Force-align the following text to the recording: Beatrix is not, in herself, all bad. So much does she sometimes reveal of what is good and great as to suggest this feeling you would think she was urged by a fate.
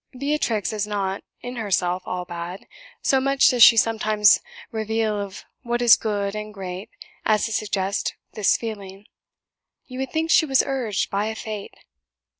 Beatrix 0.17 0.73
is 0.73 0.87
not, 0.87 1.23
in 1.41 1.57
herself, 1.57 2.01
all 2.07 2.25
bad. 2.25 2.65
So 3.03 3.21
much 3.21 3.49
does 3.49 3.61
she 3.61 3.77
sometimes 3.77 4.39
reveal 4.71 5.13
of 5.21 5.45
what 5.61 5.79
is 5.79 5.95
good 5.95 6.33
and 6.33 6.51
great 6.51 6.89
as 7.23 7.45
to 7.45 7.51
suggest 7.53 8.15
this 8.33 8.57
feeling 8.57 9.05
you 9.85 9.99
would 9.99 10.11
think 10.11 10.31
she 10.31 10.47
was 10.47 10.63
urged 10.65 11.11
by 11.11 11.27
a 11.27 11.35
fate. 11.35 11.75